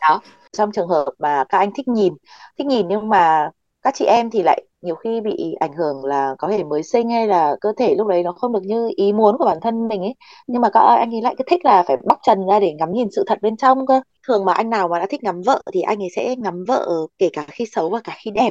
[0.00, 0.20] đó,
[0.52, 2.12] trong trường hợp mà các anh thích nhìn
[2.58, 3.50] thích nhìn nhưng mà
[3.82, 7.10] các chị em thì lại nhiều khi bị ảnh hưởng là có thể mới sinh
[7.10, 9.88] hay là cơ thể lúc đấy nó không được như ý muốn của bản thân
[9.88, 10.14] mình ấy.
[10.46, 12.92] Nhưng mà các anh ấy lại cứ thích là phải bóc trần ra để ngắm
[12.92, 15.62] nhìn sự thật bên trong cơ thường mà anh nào mà đã thích ngắm vợ
[15.74, 16.88] thì anh ấy sẽ ngắm vợ
[17.18, 18.50] kể cả khi xấu và cả khi đẹp.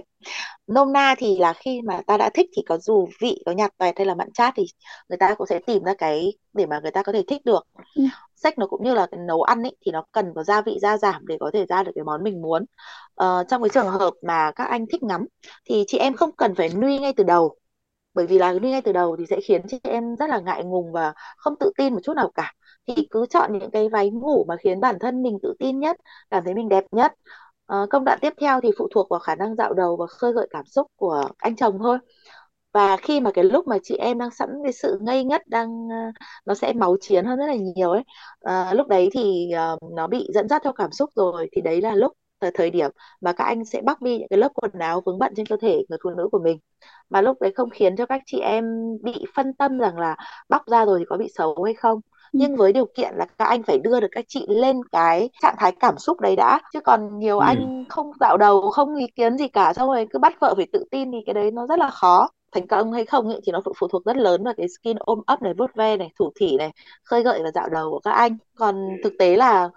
[0.67, 3.71] Nôm na thì là khi mà ta đã thích thì có dù vị có nhạt
[3.77, 4.65] toẹt hay là mặn chát thì
[5.09, 7.67] người ta cũng sẽ tìm ra cái để mà người ta có thể thích được.
[7.95, 8.03] Ừ.
[8.35, 10.77] sách nó cũng như là cái nấu ăn ấy thì nó cần có gia vị
[10.81, 12.65] gia giảm để có thể ra được cái món mình muốn.
[13.15, 15.25] Ờ, trong cái trường hợp mà các anh thích ngắm
[15.69, 17.55] thì chị em không cần phải nuôi ngay từ đầu.
[18.13, 20.63] Bởi vì là nuôi ngay từ đầu thì sẽ khiến chị em rất là ngại
[20.63, 22.53] ngùng và không tự tin một chút nào cả
[22.87, 25.97] thì cứ chọn những cái váy ngủ mà khiến bản thân mình tự tin nhất
[26.29, 27.13] cảm thấy mình đẹp nhất.
[27.67, 30.33] À, công đoạn tiếp theo thì phụ thuộc vào khả năng dạo đầu và khơi
[30.33, 31.97] gợi cảm xúc của anh chồng thôi.
[32.73, 35.87] Và khi mà cái lúc mà chị em đang sẵn cái sự ngây ngất đang
[35.91, 35.95] ờ,
[36.45, 38.03] nó sẽ máu chiến hơn rất là nhiều ấy
[38.41, 41.81] à, lúc đấy thì uh, nó bị dẫn dắt theo cảm xúc rồi thì đấy
[41.81, 44.71] là lúc thời thời điểm mà các anh sẽ bóc đi những cái lớp quần
[44.79, 46.59] áo vướng bận trên cơ thể người phụ nữ của mình.
[47.09, 48.65] Mà lúc đấy không khiến cho các chị em
[49.03, 50.15] bị phân tâm rằng là
[50.49, 52.01] bóc ra rồi thì có bị xấu hay không
[52.33, 55.55] nhưng với điều kiện là các anh phải đưa được các chị lên cái trạng
[55.59, 56.59] thái cảm xúc đấy đã.
[56.73, 57.45] Chứ còn nhiều Ừ.
[57.45, 60.67] anh không dạo đầu không ý kiến gì cả xong rồi cứ bắt vợ phải
[60.73, 62.29] tự tin thì cái đấy nó rất là khó.
[62.51, 64.97] Thành công hay không ấy, thì nó phụ phụ thuộc rất lớn vào cái skin
[64.99, 66.71] ôm ấp này vuốt ve này thủ thỉ này
[67.03, 68.37] khơi gợi và dạo đầu của các anh.
[68.55, 69.69] Còn thực tế là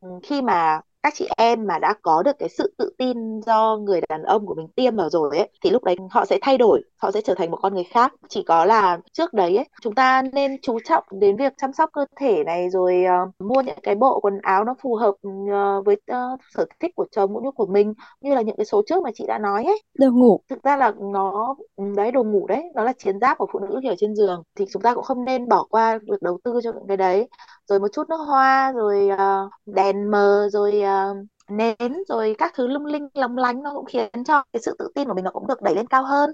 [0.00, 3.76] ừ, khi mà các chị em mà đã có được cái sự tự tin do
[3.76, 6.58] người đàn ông của mình tiêm vào rồi ấy thì lúc đấy họ sẽ thay
[6.58, 8.14] đổi họ sẽ trở thành một con người khác.
[8.28, 11.90] Chỉ có là trước đấy ấy, chúng ta nên chú trọng đến việc chăm sóc
[11.92, 15.86] cơ thể này rồi uh, mua những cái bộ quần áo nó phù hợp uh,
[15.86, 18.82] với uh, sở thích của chồng cũng như của mình như là những cái số
[18.86, 19.82] trước mà chị đã nói ấy.
[19.98, 20.40] Đồ ngủ.
[20.50, 21.54] Thực ra là nó
[21.96, 24.64] đấy đồ ngủ đấy nó là chiến giáp của phụ nữ kiểu trên giường thì
[24.72, 27.28] chúng ta cũng không nên bỏ qua việc đầu tư cho những cái đấy
[27.68, 32.66] rồi một chút nước hoa rồi uh, đèn mờ rồi uh, nến rồi các thứ
[32.66, 35.30] lung linh lóng lánh nó cũng khiến cho cái sự tự tin của mình nó
[35.30, 36.30] cũng được đẩy lên cao hơn.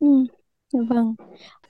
[0.00, 0.06] Ừ
[0.72, 1.14] dạ vâng.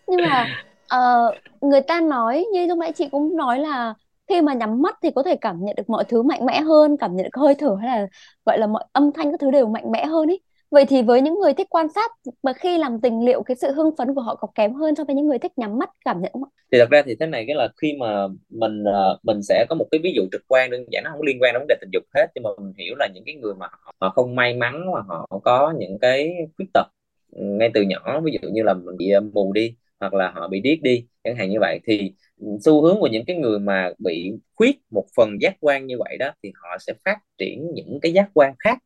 [0.07, 0.47] Nhưng mà
[0.95, 3.95] uh, người ta nói như lúc nãy chị cũng nói là
[4.29, 6.97] khi mà nhắm mắt thì có thể cảm nhận được mọi thứ mạnh mẽ hơn
[6.97, 8.07] cảm nhận được hơi thở hay là
[8.47, 10.41] gọi là mọi âm thanh các thứ đều mạnh mẽ hơn ấy
[10.71, 12.11] vậy thì với những người thích quan sát
[12.43, 15.05] mà khi làm tình liệu cái sự hưng phấn của họ có kém hơn so
[15.05, 16.51] với những người thích nhắm mắt cảm nhận không ạ?
[16.73, 19.75] thì thật ra thì thế này cái là khi mà mình ờ, mình sẽ có
[19.75, 21.75] một cái ví dụ trực quan đơn giản nó không liên quan đến vấn đề
[21.81, 24.35] tình dục hết nhưng mà mình hiểu là những cái người mà họ, họ không
[24.35, 26.87] may mắn mà họ có những cái khuyết tật
[27.33, 30.31] ừ, ngay từ nhỏ ví dụ như là mình bị ờ, mù đi hoặc là
[30.31, 32.13] họ bị điếc đi chẳng hạn như vậy thì
[32.61, 36.17] xu hướng của những cái người mà bị khuyết một phần giác quan như vậy
[36.19, 38.79] đó thì họ sẽ phát triển những cái giác quan khác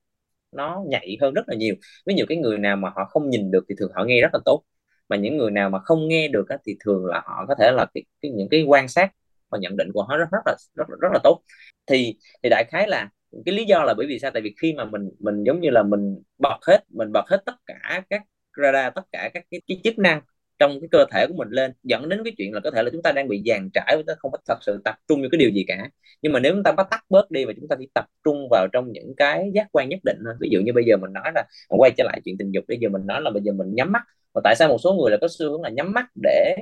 [0.54, 1.74] nó nhạy hơn rất là nhiều.
[2.06, 4.28] Với nhiều cái người nào mà họ không nhìn được thì thường họ nghe rất
[4.32, 4.62] là tốt.
[5.08, 7.70] Mà những người nào mà không nghe được á, thì thường là họ có thể
[7.72, 9.12] là cái, cái những cái quan sát
[9.50, 11.42] và nhận định của họ rất rất là rất rất là tốt.
[11.86, 13.08] Thì thì đại khái là
[13.46, 14.30] cái lý do là bởi vì sao?
[14.30, 17.42] Tại vì khi mà mình mình giống như là mình bật hết mình bật hết
[17.46, 18.22] tất cả các
[18.62, 20.20] radar tất cả các cái, cái chức năng
[20.58, 22.90] trong cái cơ thể của mình lên, dẫn đến cái chuyện là có thể là
[22.90, 25.28] chúng ta đang bị dàn trải, chúng ta không có thật sự tập trung vào
[25.32, 25.90] cái điều gì cả.
[26.22, 28.48] Nhưng mà nếu chúng ta bắt tắt bớt đi và chúng ta chỉ tập trung
[28.50, 30.34] vào trong những cái giác quan nhất định thôi.
[30.40, 32.78] Ví dụ như bây giờ mình nói là quay trở lại chuyện tình dục, bây
[32.78, 34.02] giờ mình nói là bây giờ mình nhắm mắt.
[34.34, 36.56] Và tại sao một số người là có xu hướng là nhắm mắt để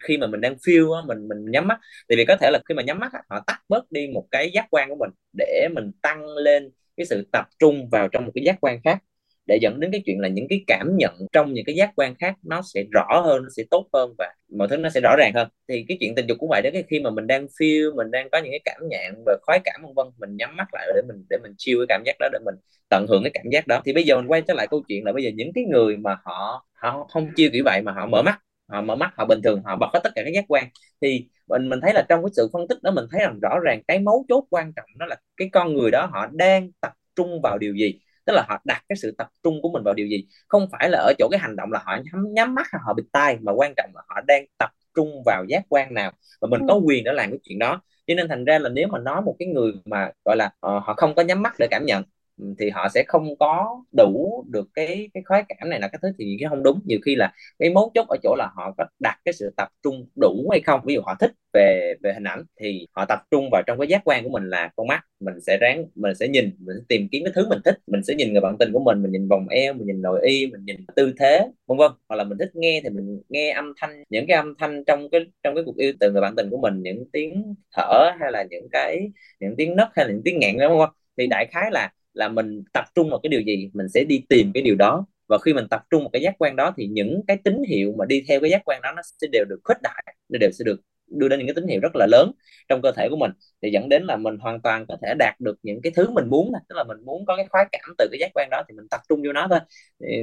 [0.00, 1.78] khi mà mình đang feel mình mình nhắm mắt?
[2.08, 4.50] Thì vì có thể là khi mà nhắm mắt họ tắt bớt đi một cái
[4.54, 8.32] giác quan của mình để mình tăng lên cái sự tập trung vào trong một
[8.34, 8.98] cái giác quan khác
[9.48, 12.14] để dẫn đến cái chuyện là những cái cảm nhận trong những cái giác quan
[12.14, 15.16] khác nó sẽ rõ hơn, nó sẽ tốt hơn và mọi thứ nó sẽ rõ
[15.18, 15.48] ràng hơn.
[15.68, 18.10] Thì cái chuyện tình dục cũng vậy đó, cái khi mà mình đang feel, mình
[18.10, 20.86] đang có những cái cảm nhận và khoái cảm vân vân, mình nhắm mắt lại
[20.94, 22.54] để mình để mình chiêu cái cảm giác đó, để mình
[22.88, 23.80] tận hưởng cái cảm giác đó.
[23.84, 25.96] Thì bây giờ mình quay trở lại câu chuyện là bây giờ những cái người
[25.96, 29.24] mà họ họ không chiêu kiểu vậy mà họ mở mắt, họ mở mắt, họ
[29.24, 30.64] bình thường, họ bật hết tất cả các giác quan.
[31.02, 33.58] Thì mình mình thấy là trong cái sự phân tích đó mình thấy rằng rõ
[33.64, 36.92] ràng cái mấu chốt quan trọng đó là cái con người đó họ đang tập
[37.16, 39.94] trung vào điều gì tức là họ đặt cái sự tập trung của mình vào
[39.94, 42.66] điều gì không phải là ở chỗ cái hành động là họ nhắm nhắm mắt
[42.72, 45.94] hay họ bịt tai mà quan trọng là họ đang tập trung vào giác quan
[45.94, 46.80] nào và mình có ừ.
[46.84, 49.36] quyền để làm cái chuyện đó cho nên thành ra là nếu mà nói một
[49.38, 52.02] cái người mà gọi là uh, họ không có nhắm mắt để cảm nhận
[52.58, 56.08] thì họ sẽ không có đủ được cái cái khoái cảm này là cái thứ
[56.18, 56.80] thì cái không đúng.
[56.84, 59.68] Nhiều khi là cái mấu chốt ở chỗ là họ có đặt cái sự tập
[59.82, 60.80] trung đủ hay không.
[60.86, 63.88] Ví dụ họ thích về về hình ảnh thì họ tập trung vào trong cái
[63.88, 65.00] giác quan của mình là con mắt.
[65.20, 67.74] Mình sẽ ráng, mình sẽ nhìn, mình sẽ tìm kiếm cái thứ mình thích.
[67.86, 70.20] Mình sẽ nhìn người bạn tình của mình mình nhìn vòng eo, mình nhìn nội
[70.26, 71.92] y, mình nhìn tư thế, vân vân.
[72.08, 75.10] Hoặc là mình thích nghe thì mình nghe âm thanh, những cái âm thanh trong
[75.10, 78.32] cái trong cái cuộc yêu từ người bạn tình của mình, những tiếng thở hay
[78.32, 81.46] là những cái, những tiếng nấc hay là những tiếng nghẹn đúng không thì đại
[81.50, 84.62] khái là là mình tập trung vào cái điều gì mình sẽ đi tìm cái
[84.62, 85.06] điều đó.
[85.28, 87.94] Và khi mình tập trung một cái giác quan đó thì những cái tín hiệu
[87.98, 90.50] mà đi theo cái giác quan đó nó sẽ đều được khuếch đại nó đều
[90.50, 92.32] sẽ được đưa đến những cái tín hiệu rất là lớn
[92.68, 93.30] trong cơ thể của mình.
[93.62, 96.28] Thì dẫn đến là mình hoàn toàn có thể đạt được những cái thứ mình
[96.28, 98.74] muốn tức là mình muốn có cái khoái cảm từ cái giác quan đó thì
[98.74, 99.58] mình tập trung vô nó thôi.
[100.00, 100.22] Thì,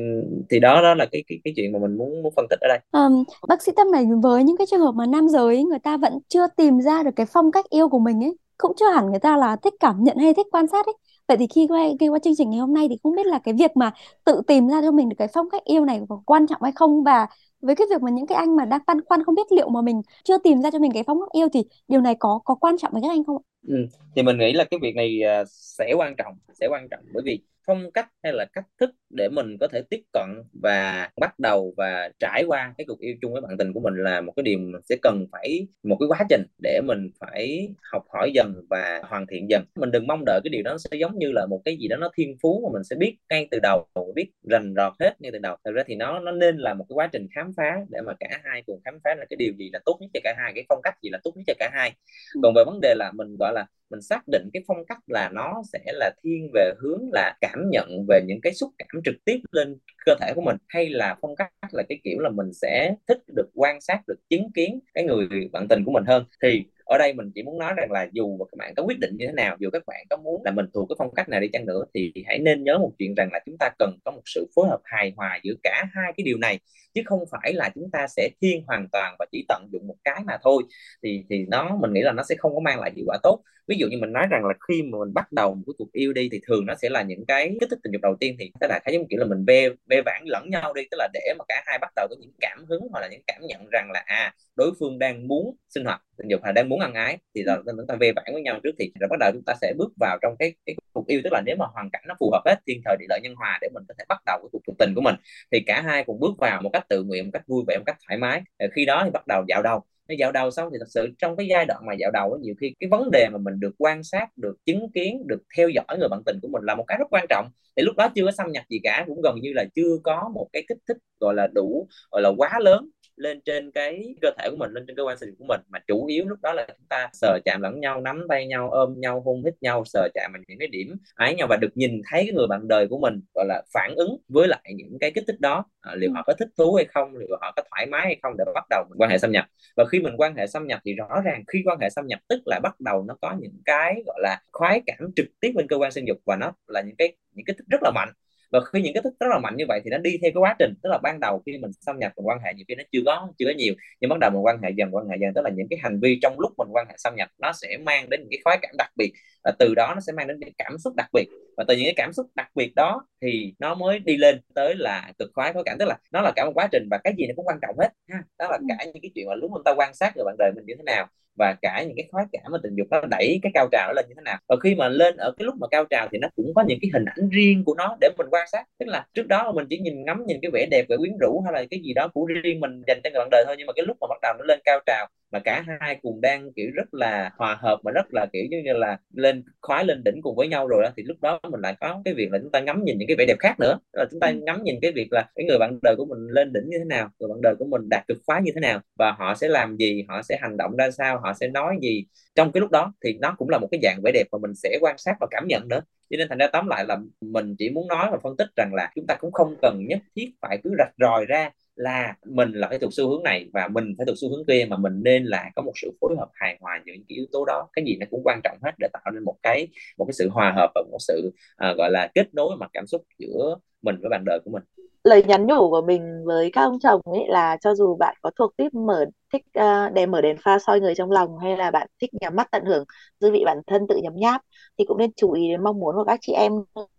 [0.50, 2.68] thì đó đó là cái cái cái chuyện mà mình muốn muốn phân tích ở
[2.68, 2.80] đây.
[2.92, 5.98] Um, bác sĩ tâm này với những cái trường hợp mà nam giới người ta
[5.98, 9.10] vẫn chưa tìm ra được cái phong cách yêu của mình ấy cũng chưa hẳn
[9.10, 10.94] người ta là thích cảm nhận hay thích quan sát ấy
[11.28, 13.40] vậy thì khi quay khi qua chương trình ngày hôm nay thì không biết là
[13.40, 13.92] cái việc mà
[14.26, 16.72] tự tìm ra cho mình được cái phong cách yêu này có quan trọng hay
[16.76, 17.28] không và
[17.62, 19.82] với cái việc mà những cái anh mà đang băn khoăn không biết liệu mà
[19.82, 22.56] mình chưa tìm ra cho mình cái phong cách yêu thì điều này có có
[22.56, 23.44] quan trọng với các anh không ạ?
[23.68, 23.88] Ừ.
[24.16, 27.24] Thì mình nghĩ là cái việc này à, sẽ quan trọng, sẽ quan trọng bởi
[27.26, 30.30] vì phong cách hay là cách thức để mình có thể tiếp cận
[30.62, 33.94] và bắt đầu và trải qua cái cuộc yêu chung với bạn tình của mình
[33.98, 37.70] là một cái điều mình sẽ cần phải một cái quá trình để mình phải
[37.92, 39.64] học hỏi dần và hoàn thiện dần.
[39.76, 41.98] Mình đừng mong đợi cái điều đó sẽ giống như là một cái gì đó
[41.98, 45.32] nó thiên phú mà mình sẽ biết ngay từ đầu biết rành rọt hết ngay
[45.32, 45.56] từ đầu.
[45.66, 48.14] Thật ra thì nó nó nên là một cái quá trình khám phá để mà
[48.20, 50.52] cả hai cùng khám phá là cái điều gì là tốt nhất cho cả hai
[50.56, 51.94] cái phong cách gì là tốt nhất cho cả hai.
[52.34, 52.40] Ừ.
[52.44, 55.30] còn về vấn đề là mình gọi là mình xác định cái phong cách là
[55.34, 59.16] nó sẽ là thiên về hướng là cảm nhận về những cái xúc cảm trực
[59.26, 62.54] tiếp lên cơ thể của mình, hay là phong cách là cái kiểu là mình
[62.54, 66.24] sẽ thích được quan sát, được chứng kiến cái người bạn tình của mình hơn.
[66.44, 69.18] Thì ở đây mình chỉ muốn nói rằng là dù các bạn có quyết định
[69.18, 71.40] như thế nào, dù các bạn có muốn là mình thuộc cái phong cách nào
[71.40, 74.12] đi chăng nữa, thì hãy nên nhớ một chuyện rằng là chúng ta cần có
[74.12, 76.60] một sự phối hợp hài hòa giữa cả hai cái điều này,
[76.94, 79.96] chứ không phải là chúng ta sẽ thiên hoàn toàn và chỉ tận dụng một
[80.04, 80.64] cái mà thôi.
[81.04, 83.42] Thì thì nó, mình nghĩ là nó sẽ không có mang lại hiệu quả tốt.
[83.68, 85.92] Ví dụ như mình nói rằng là khi mà mình bắt đầu một cái cuộc
[85.92, 88.36] yêu đi thì thường nó sẽ là những cái kích thích tình dục đầu tiên
[88.40, 90.98] thì tức là khá giống kiểu là mình ve ve vãn lẫn nhau đi, tức
[90.98, 93.42] là để mà cả hai bắt đầu có những cảm hứng hoặc là những cảm
[93.48, 96.75] nhận rằng là à đối phương đang muốn sinh hoạt tình dục hay đang muốn
[96.80, 99.32] ăn ái, thì là chúng ta về vãn với nhau trước, thì rồi bắt đầu
[99.34, 101.22] chúng ta sẽ bước vào trong cái cái cuộc yêu.
[101.24, 103.36] Tức là nếu mà hoàn cảnh nó phù hợp hết, thiên thời địa lợi nhân
[103.36, 105.16] hòa để mình có thể bắt đầu cái cuộc cuộc tình của mình,
[105.52, 107.84] thì cả hai cùng bước vào một cách tự nguyện, một cách vui vẻ, một
[107.86, 108.42] cách thoải mái.
[108.76, 109.84] Khi đó thì bắt đầu dạo đầu.
[110.10, 112.56] Nó dạo đầu xong thì thật sự trong cái giai đoạn mà dạo đầu nhiều
[112.62, 115.98] khi cái vấn đề mà mình được quan sát, được chứng kiến, được theo dõi
[116.00, 117.50] người bạn tình của mình là một cái rất quan trọng.
[117.76, 120.32] Thì lúc đó chưa có xâm nhập gì cả, cũng gần như là chưa có
[120.34, 124.32] một cái kích thích, gọi là đủ, gọi là quá lớn lên trên cái cơ
[124.38, 125.62] thể của mình lên trên cơ quan sinh dục của mình.
[125.70, 128.70] Mà chủ yếu lúc đó là chúng ta sờ chạm lẫn nhau nắm tay nhau
[128.72, 131.78] ôm nhau hôn hít nhau sờ chạm vào những cái điểm ấy nhau và được
[131.78, 134.98] nhìn thấy cái người bạn đời của mình gọi là phản ứng với lại những
[135.00, 135.66] cái kích thích đó.
[135.82, 138.34] À, liệu họ có thích thú hay không liệu họ có thoải mái hay không
[138.38, 139.46] để bắt đầu quan hệ xâm nhập.
[139.78, 142.20] Và khi mình quan hệ xâm nhập thì rõ ràng khi quan hệ xâm nhập
[142.30, 145.68] tức là bắt đầu nó có những cái gọi là khoái cảm trực tiếp bên
[145.68, 148.10] cơ quan sinh dục và nó là những cái những cái thích rất là mạnh
[148.56, 150.42] và khi những cái thức rất là mạnh như vậy thì nó đi theo cái
[150.42, 150.74] quá trình.
[150.84, 153.00] Tức là ban đầu khi mình xâm nhập mình quan hệ nhiều khi nó chưa
[153.06, 153.74] có chưa có nhiều.
[154.00, 155.34] Nhưng bắt đầu mình quan hệ dần quan hệ dần.
[155.34, 157.78] Tức là những cái hành vi trong lúc mình quan hệ xâm nhập nó sẽ
[157.78, 159.14] mang đến những cái khoái cảm đặc biệt.
[159.44, 161.26] Và từ đó nó sẽ mang đến những cảm xúc đặc biệt.
[161.58, 164.76] Và từ những cái cảm xúc đặc biệt đó thì nó mới đi lên tới
[164.76, 165.78] là cực khoái khoái cảm.
[165.80, 167.76] Tức là nó là cả một quá trình và cái gì nó cũng quan trọng
[167.80, 168.24] hết ha.
[168.40, 168.66] Đó là ừ.
[168.70, 170.74] cả những cái chuyện mà lúc chúng ta quan sát người bạn đời mình như
[170.78, 173.68] thế nào và cả những cái khoái cảm và tình dục nó đẩy cái cao
[173.72, 174.38] trào đó lên như thế nào.
[174.48, 176.80] Và khi mà lên ở cái lúc mà cao trào thì nó cũng có những
[176.82, 178.64] cái hình ảnh riêng của nó để mình quan sát.
[178.80, 181.42] Tức là trước đó mình chỉ nhìn ngắm, nhìn cái vẻ đẹp, vẻ quyến rũ
[181.46, 183.68] hay là cái gì đó của riêng mình dành cho người bạn đời thôi, nhưng
[183.68, 186.54] mà cái lúc mà bắt đầu nó lên cao trào mà cả hai cùng đang
[186.54, 190.22] kiểu rất là hòa hợp mà rất là kiểu như là lên khoái lên đỉnh
[190.22, 192.52] cùng với nhau rồi đó thì lúc đó mình lại có cái việc là chúng
[192.52, 193.78] ta ngắm nhìn những cái vẻ đẹp khác nữa.
[193.94, 194.34] Là chúng ta ừ.
[194.44, 196.86] ngắm nhìn cái việc là cái người bạn đời của mình lên đỉnh như thế
[196.86, 199.48] nào người bạn đời của mình đạt cực khoái như thế nào và họ sẽ
[199.48, 202.06] làm gì họ sẽ hành động ra sao họ sẽ nói gì.
[202.36, 204.56] Trong cái lúc đó thì nó cũng là một cái dạng vẻ đẹp mà mình
[204.56, 205.82] sẽ quan sát và cảm nhận nữa.
[206.10, 208.72] Cho nên thành ra tóm lại là mình chỉ muốn nói và phân tích rằng
[208.74, 212.52] là chúng ta cũng không cần nhất thiết phải cứ rạch ròi ra là mình
[212.52, 215.04] là phải thuộc xu hướng này và mình phải thuộc xu hướng kia mà mình
[215.04, 217.68] nên là có một sự phối hợp hài hòa những cái yếu tố đó.
[217.74, 220.30] Cái gì nó cũng quan trọng hết để tạo nên một cái một cái sự
[220.30, 221.32] hòa hợp và một sự
[221.72, 223.56] uh, gọi là kết nối mặt cảm xúc giữa
[223.86, 224.64] mình với bạn đời của mình.
[225.04, 228.32] Lời nhắn nhủ của mình với các ông chồng ấy là cho dù bạn có
[228.38, 231.72] thuộc tiếp mở thích uh, đèn mở đèn pha soi người trong lòng hay là
[231.72, 232.84] bạn thích nhắm mắt tận hưởng
[233.20, 234.42] dư vị bản thân tự nhấm nháp
[234.78, 236.52] thì cũng nên chú ý đến mong muốn của các chị em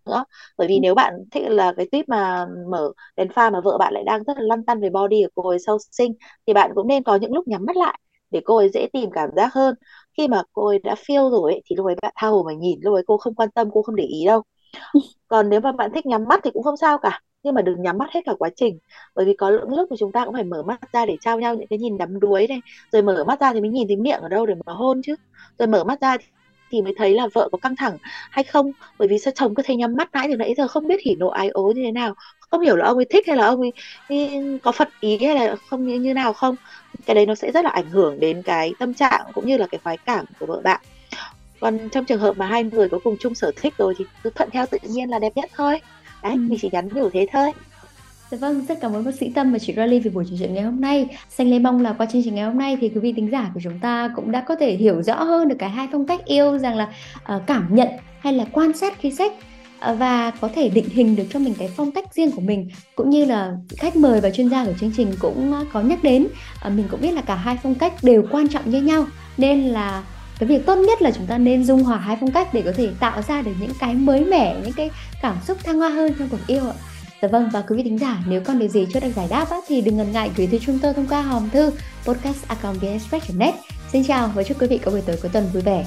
[0.05, 0.23] nữa.
[0.57, 3.93] Bởi vì nếu bạn thích là cái tuyếp mà mở đèn pha mà vợ bạn
[3.93, 6.13] lại đang rất là lăn tăn về body của cô ấy sau sinh
[6.47, 7.99] thì bạn cũng nên có những lúc nhắm mắt lại
[8.31, 9.75] để cô ấy dễ tìm cảm giác hơn.
[10.17, 12.53] Khi mà cô ấy đã feel rồi ấy, thì lúc ấy bạn tha hồ mà
[12.53, 14.41] nhìn lúc ấy cô không quan tâm cô không để ý đâu
[15.27, 17.81] còn nếu mà bạn thích nhắm mắt thì cũng không sao cả nhưng mà đừng
[17.81, 18.79] nhắm mắt hết cả quá trình.
[19.15, 21.39] Bởi vì có những lúc mà chúng ta cũng phải mở mắt ra để trao
[21.39, 22.59] nhau những cái nhìn đắm đuối này.
[22.91, 25.15] Rồi mở mắt ra thì mới nhìn thấy miệng ở đâu để mà hôn chứ.
[25.59, 26.17] Rồi mở mắt ra
[26.69, 27.97] thì mới thấy là vợ có căng thẳng
[28.31, 28.71] hay không.
[28.99, 31.15] Bởi vì sao chồng cứ thấy nhắm mắt nãy từ nãy giờ không biết hỉ
[31.15, 32.13] nộ ái ố như thế nào.
[32.39, 33.73] Không hiểu là ông ấy thích hay là ông ấy,
[34.09, 36.55] ấy có phật ý hay là không như, như nào không.
[37.05, 39.67] Cái đấy nó sẽ rất là ảnh hưởng đến cái tâm trạng cũng như là
[39.67, 40.81] cái khoái cảm của vợ bạn
[41.59, 44.29] còn trong trường hợp mà hai người có cùng chung sở thích rồi thì cứ
[44.35, 45.81] thuận theo tự nhiên là đẹp nhất thôi
[46.23, 46.39] đấy ừ.
[46.39, 47.51] mình chỉ nhắn nhủ thế thôi
[48.31, 50.53] Dạ vâng, rất cảm ơn bác sĩ Tâm và chị Rally vì buổi trò chuyện
[50.53, 51.07] ngày hôm nay.
[51.29, 53.51] Xanh Lê mong là qua chương trình ngày hôm nay thì quý vị tính giả
[53.53, 56.25] của chúng ta cũng đã có thể hiểu rõ hơn được cái hai phong cách
[56.25, 56.93] yêu rằng là
[57.35, 57.87] uh, cảm nhận
[58.19, 59.31] hay là quan sát khi sách
[59.91, 62.69] uh, và có thể định hình được cho mình cái phong cách riêng của mình
[62.95, 66.27] cũng như là khách mời và chuyên gia của chương trình cũng có nhắc đến
[66.67, 69.05] uh, mình cũng biết là cả hai phong cách đều quan trọng như nhau
[69.37, 70.03] nên là
[70.39, 72.71] cái việc tốt nhất là chúng ta nên dung hòa hai phong cách để có
[72.75, 74.89] thể tạo ra được những cái mới mẻ những cái
[75.21, 76.73] cảm xúc thăng hoa hơn trong cuộc yêu ạ
[77.21, 79.49] Dạ vâng và quý vị thính giả nếu còn điều gì chưa được giải đáp
[79.49, 81.71] á, thì đừng ngần ngại gửi thư chúng tôi thông qua hòm thư
[82.05, 82.45] podcast
[83.35, 83.53] net
[83.91, 85.85] Xin chào và chúc quý vị có buổi tối cuối tuần vui vẻ.